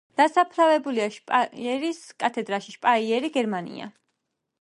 დასაფლავებულია 0.19 1.03
შპაიერის 1.17 1.99
კათედრალში, 2.23 2.73
შპაიერი, 2.77 3.31
გერმანია. 3.37 3.91